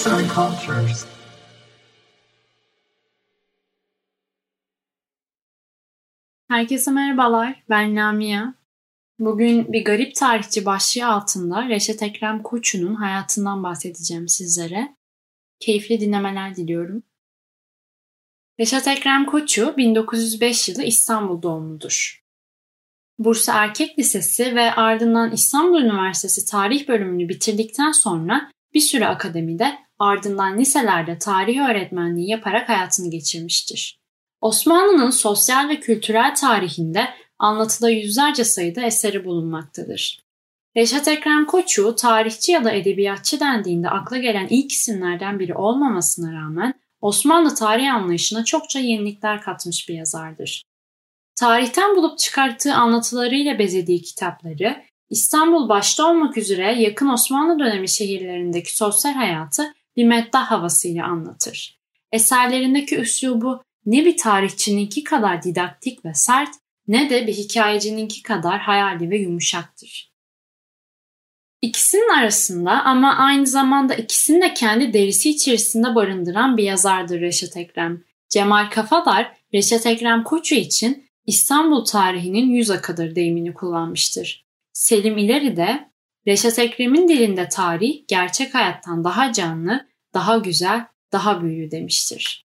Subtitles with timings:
[0.00, 1.06] Arts and Cultures.
[6.48, 8.54] Herkese merhabalar, ben Lamia.
[9.18, 14.96] Bugün bir garip tarihçi başlığı altında Reşet Ekrem Koçu'nun hayatından bahsedeceğim sizlere.
[15.60, 17.02] Keyifli dinlemeler diliyorum.
[18.60, 22.22] Reşat Ekrem Koçu 1905 yılı İstanbul doğumludur.
[23.18, 30.58] Bursa Erkek Lisesi ve ardından İstanbul Üniversitesi Tarih bölümünü bitirdikten sonra bir süre akademide ardından
[30.58, 34.00] liselerde tarih öğretmenliği yaparak hayatını geçirmiştir.
[34.40, 40.20] Osmanlı'nın sosyal ve kültürel tarihinde anlatıda yüzlerce sayıda eseri bulunmaktadır.
[40.76, 46.74] Reşat Ekrem Koçu, tarihçi ya da edebiyatçı dendiğinde akla gelen ilk isimlerden biri olmamasına rağmen
[47.00, 50.62] Osmanlı tarih anlayışına çokça yenilikler katmış bir yazardır.
[51.34, 59.12] Tarihten bulup çıkarttığı anlatılarıyla bezediği kitapları, İstanbul başta olmak üzere yakın Osmanlı dönemi şehirlerindeki sosyal
[59.12, 61.80] hayatı bir meddah havasıyla anlatır.
[62.12, 66.48] Eserlerindeki üslubu ne bir tarihçininki kadar didaktik ve sert
[66.88, 70.10] ne de bir hikayecininki kadar hayali ve yumuşaktır.
[71.62, 78.04] İkisinin arasında ama aynı zamanda ikisini de kendi derisi içerisinde barındıran bir yazardır Reşat Ekrem.
[78.28, 84.46] Cemal Kafadar, Reşat Ekrem Koçu için İstanbul tarihinin yüz akıdır deyimini kullanmıştır.
[84.72, 85.89] Selim İleri de
[86.26, 92.44] Reşat Ekrem'in dilinde tarih gerçek hayattan daha canlı, daha güzel, daha büyülü demiştir.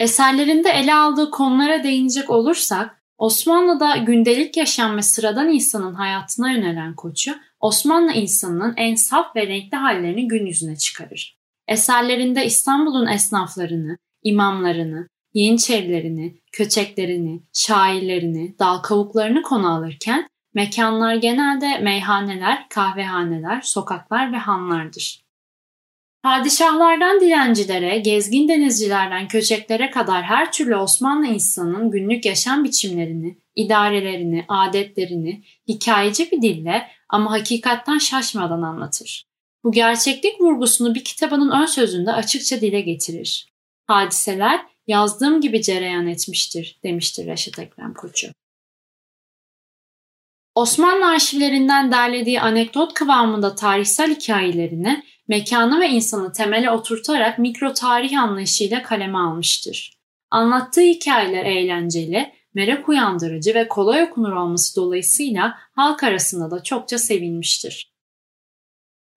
[0.00, 7.34] Eserlerinde ele aldığı konulara değinecek olursak, Osmanlı'da gündelik yaşam ve sıradan insanın hayatına yönelen koçu,
[7.60, 11.38] Osmanlı insanının en saf ve renkli hallerini gün yüzüne çıkarır.
[11.68, 23.60] Eserlerinde İstanbul'un esnaflarını, imamlarını, yeniçerilerini, köçeklerini, şairlerini, dal kavuklarını konu alırken mekanlar genelde meyhaneler, kahvehaneler,
[23.60, 25.24] sokaklar ve hanlardır.
[26.22, 35.44] Padişahlardan dilencilere, gezgin denizcilerden köçeklere kadar her türlü Osmanlı insanının günlük yaşam biçimlerini, idarelerini, adetlerini
[35.68, 39.26] hikayeci bir dille ama hakikatten şaşmadan anlatır.
[39.64, 43.52] Bu gerçeklik vurgusunu bir kitabının ön sözünde açıkça dile getirir.
[43.86, 48.28] Hadiseler yazdığım gibi cereyan etmiştir demiştir Reşit Ekrem Koçu.
[50.58, 58.82] Osmanlı arşivlerinden derlediği anekdot kıvamında tarihsel hikayelerini mekanı ve insanı temele oturtarak mikro tarih anlayışıyla
[58.82, 59.98] kaleme almıştır.
[60.30, 67.92] Anlattığı hikayeler eğlenceli, merak uyandırıcı ve kolay okunur olması dolayısıyla halk arasında da çokça sevilmiştir.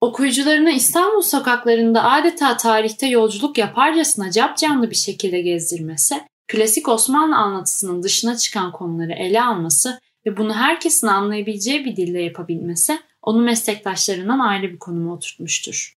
[0.01, 8.37] Okuyucularını İstanbul sokaklarında adeta tarihte yolculuk yaparcasına capcanlı bir şekilde gezdirmesi, klasik Osmanlı anlatısının dışına
[8.37, 14.79] çıkan konuları ele alması ve bunu herkesin anlayabileceği bir dille yapabilmesi onu meslektaşlarından ayrı bir
[14.79, 15.95] konuma oturtmuştur.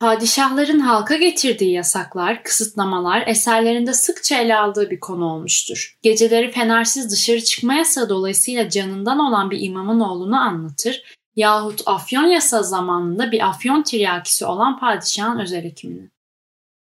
[0.00, 5.98] Padişahların halka getirdiği yasaklar, kısıtlamalar eserlerinde sıkça ele aldığı bir konu olmuştur.
[6.02, 11.02] Geceleri fenersiz dışarı çıkma yasağı dolayısıyla canından olan bir imamın oğlunu anlatır
[11.36, 16.10] yahut afyon yasağı zamanında bir afyon tiryakisi olan padişahın özel hekimini.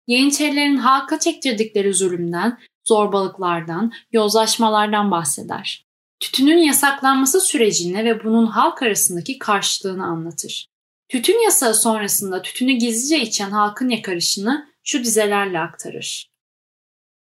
[0.07, 5.88] Yeniçerilerin halka çektirdikleri zulümden, zorbalıklardan, yozlaşmalardan bahseder.
[6.21, 10.67] Tütünün yasaklanması sürecini ve bunun halk arasındaki karşılığını anlatır.
[11.09, 16.31] Tütün yasağı sonrasında tütünü gizlice içen halkın yakarışını şu dizelerle aktarır.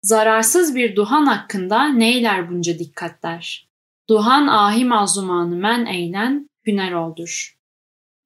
[0.04, 3.70] Zararsız bir duhan hakkında neyler bunca dikkatler?
[4.10, 7.58] Duhan ahi mazlumanı men eylen, hüner oldur.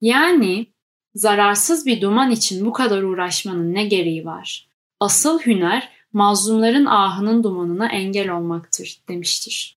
[0.00, 0.66] Yani
[1.14, 4.68] zararsız bir duman için bu kadar uğraşmanın ne gereği var?
[5.00, 9.75] Asıl hüner mazlumların ahının dumanına engel olmaktır demiştir.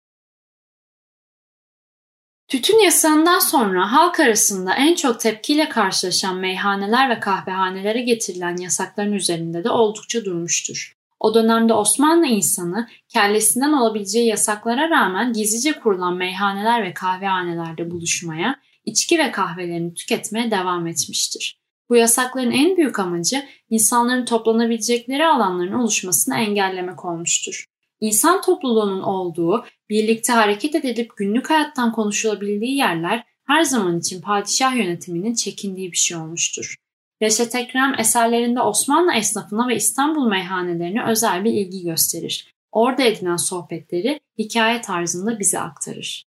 [2.49, 9.63] Tütün yasağından sonra halk arasında en çok tepkiyle karşılaşan meyhaneler ve kahvehanelere getirilen yasakların üzerinde
[9.63, 10.93] de oldukça durmuştur.
[11.19, 19.17] O dönemde Osmanlı insanı kellesinden olabileceği yasaklara rağmen gizlice kurulan meyhaneler ve kahvehanelerde buluşmaya, içki
[19.19, 21.59] ve kahvelerini tüketmeye devam etmiştir.
[21.89, 27.65] Bu yasakların en büyük amacı insanların toplanabilecekleri alanların oluşmasını engellemek olmuştur.
[28.01, 35.33] İnsan topluluğunun olduğu, birlikte hareket edilip günlük hayattan konuşulabildiği yerler her zaman için padişah yönetiminin
[35.33, 36.75] çekindiği bir şey olmuştur.
[37.21, 42.53] Reşet Ekrem eserlerinde Osmanlı esnafına ve İstanbul meyhanelerine özel bir ilgi gösterir.
[42.71, 46.29] Orada edinen sohbetleri hikaye tarzında bize aktarır.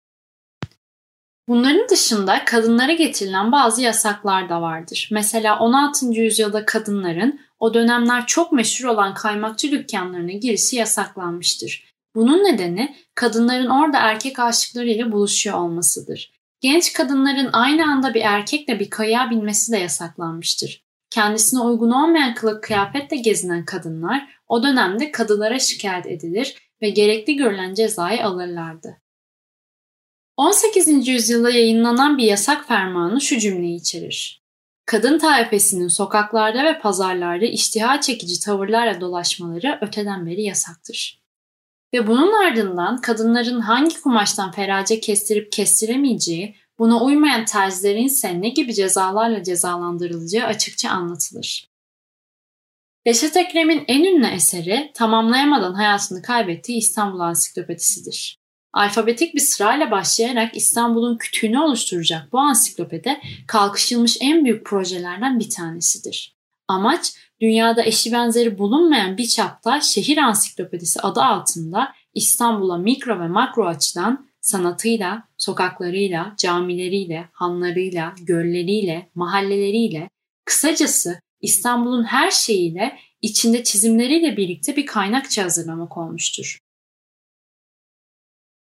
[1.48, 5.08] Bunların dışında kadınlara getirilen bazı yasaklar da vardır.
[5.12, 6.06] Mesela 16.
[6.06, 11.90] yüzyılda kadınların o dönemler çok meşhur olan kaymakçı dükkanlarına girişi yasaklanmıştır.
[12.14, 16.32] Bunun nedeni kadınların orada erkek aşıklarıyla buluşuyor olmasıdır.
[16.60, 20.84] Genç kadınların aynı anda bir erkekle bir kayığa binmesi de yasaklanmıştır.
[21.10, 27.74] kendisine uygun olmayan kılık kıyafetle gezinen kadınlar o dönemde kadılara şikayet edilir ve gerekli görülen
[27.74, 28.96] cezayı alırlardı.
[30.36, 31.08] 18.
[31.08, 34.39] yüzyılda yayınlanan bir yasak fermanı şu cümleyi içerir.
[34.90, 41.22] Kadın taifesinin sokaklarda ve pazarlarda iştiha çekici tavırlarla dolaşmaları öteden beri yasaktır.
[41.94, 48.74] Ve bunun ardından kadınların hangi kumaştan ferace kestirip kestiremeyeceği, buna uymayan terzilerin ise ne gibi
[48.74, 51.68] cezalarla cezalandırılacağı açıkça anlatılır.
[53.06, 58.39] Reşat Ekrem'in en ünlü eseri tamamlayamadan hayatını kaybettiği İstanbul Ansiklopedisidir.
[58.72, 66.36] Alfabetik bir sırayla başlayarak İstanbul'un kütüğünü oluşturacak bu ansiklopedi kalkışılmış en büyük projelerden bir tanesidir.
[66.68, 73.66] Amaç dünyada eşi benzeri bulunmayan bir çapta şehir ansiklopedisi adı altında İstanbul'a mikro ve makro
[73.66, 80.10] açıdan sanatıyla, sokaklarıyla, camileriyle, hanlarıyla, gölleriyle, mahalleleriyle,
[80.44, 86.58] kısacası İstanbul'un her şeyiyle, içinde çizimleriyle birlikte bir kaynakça hazırlamak olmuştur.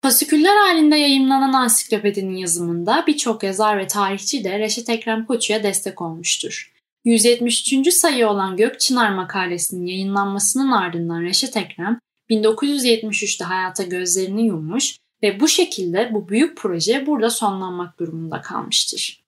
[0.01, 6.73] Fasiküller halinde yayımlanan ansiklopedinin yazımında birçok yazar ve tarihçi de Reşit Ekrem Koçu'ya destek olmuştur.
[7.05, 7.93] 173.
[7.93, 11.99] sayı olan Gökçınar makalesinin yayınlanmasının ardından Reşit Ekrem
[12.29, 19.23] 1973'te hayata gözlerini yummuş ve bu şekilde bu büyük proje burada sonlanmak durumunda kalmıştır.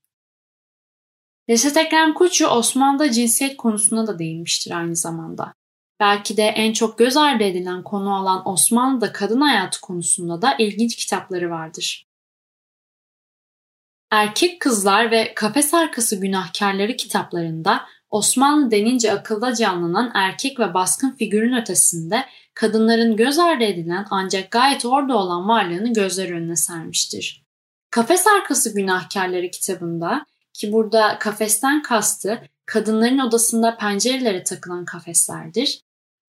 [1.49, 5.53] Reşit Ekrem Koçu Osmanlı'da cinsiyet konusuna da değinmiştir aynı zamanda.
[6.01, 10.95] Belki de en çok göz ardı edilen konu olan Osmanlı'da kadın hayatı konusunda da ilginç
[10.95, 12.07] kitapları vardır.
[14.11, 21.61] Erkek Kızlar ve Kafes Arkası Günahkarları kitaplarında Osmanlı denince akılda canlanan erkek ve baskın figürün
[21.61, 27.45] ötesinde kadınların göz ardı edilen ancak gayet orada olan varlığını gözler önüne sermiştir.
[27.91, 35.81] Kafes Arkası Günahkarları kitabında ki burada kafesten kastı kadınların odasında pencerelere takılan kafeslerdir.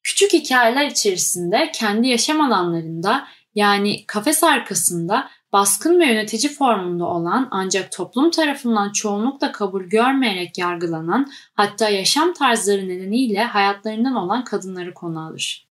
[0.02, 7.92] Küçük hikayeler içerisinde kendi yaşam alanlarında yani kafes arkasında baskın ve yönetici formunda olan ancak
[7.92, 15.68] toplum tarafından çoğunlukla kabul görmeyerek yargılanan hatta yaşam tarzları nedeniyle hayatlarından olan kadınları konu alır.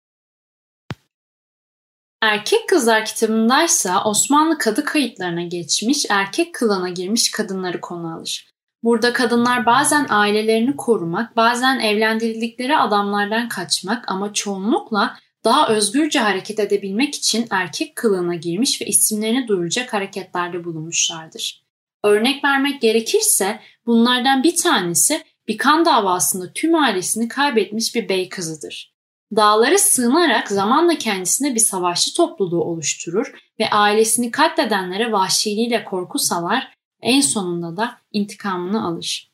[2.23, 8.51] Erkek Kızlar kitabındaysa Osmanlı kadı kayıtlarına geçmiş, erkek kılana girmiş kadınları konu alır.
[8.83, 17.15] Burada kadınlar bazen ailelerini korumak, bazen evlendirildikleri adamlardan kaçmak ama çoğunlukla daha özgürce hareket edebilmek
[17.15, 21.65] için erkek kılığına girmiş ve isimlerini duyuracak hareketlerde bulunmuşlardır.
[22.05, 28.95] Örnek vermek gerekirse bunlardan bir tanesi bir kan davasında tüm ailesini kaybetmiş bir bey kızıdır.
[29.37, 37.21] Dağlara sığınarak zamanla kendisine bir savaşçı topluluğu oluşturur ve ailesini katledenlere vahşiliğiyle korku salar en
[37.21, 39.31] sonunda da intikamını alır.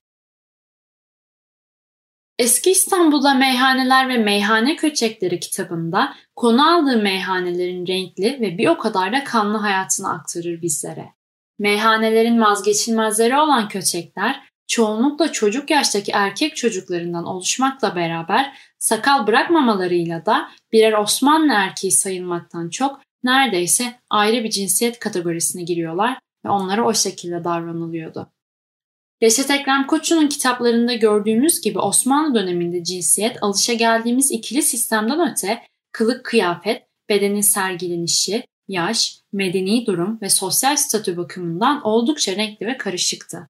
[2.39, 9.13] Eski İstanbul'da Meyhaneler ve Meyhane Köçekleri kitabında konu aldığı meyhanelerin renkli ve bir o kadar
[9.13, 11.13] da kanlı hayatını aktarır bizlere.
[11.59, 20.93] Meyhanelerin vazgeçilmezleri olan köçekler çoğunlukla çocuk yaştaki erkek çocuklarından oluşmakla beraber sakal bırakmamalarıyla da birer
[20.93, 28.33] Osmanlı erkeği sayılmaktan çok neredeyse ayrı bir cinsiyet kategorisine giriyorlar ve onlara o şekilde davranılıyordu.
[29.23, 35.63] Reşet Ekrem Koçu'nun kitaplarında gördüğümüz gibi Osmanlı döneminde cinsiyet alışa geldiğimiz ikili sistemden öte
[35.93, 43.49] kılık kıyafet, bedenin sergilenişi, yaş, medeni durum ve sosyal statü bakımından oldukça renkli ve karışıktı.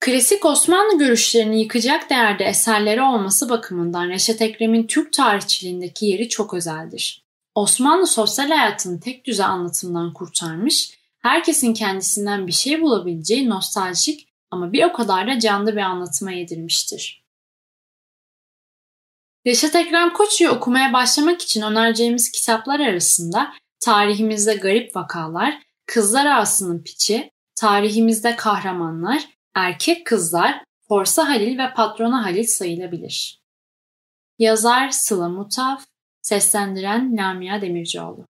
[0.00, 7.23] Klasik Osmanlı görüşlerini yıkacak değerde eserleri olması bakımından Reşet Ekrem'in Türk tarihçiliğindeki yeri çok özeldir.
[7.54, 14.84] Osmanlı sosyal hayatını tek düze anlatımdan kurtarmış, herkesin kendisinden bir şey bulabileceği nostaljik ama bir
[14.84, 17.24] o kadar da canlı bir anlatıma yedirmiştir.
[19.46, 27.30] Reşat Ekrem Koçu'yu okumaya başlamak için önereceğimiz kitaplar arasında Tarihimizde Garip Vakalar, Kızlar Ağasının Piçi,
[27.56, 33.42] Tarihimizde Kahramanlar, Erkek Kızlar, Forsa Halil ve Patrona Halil sayılabilir.
[34.38, 35.86] Yazar Sıla Mutaf,
[36.24, 38.26] Seslendiren Lamia Demircioğlu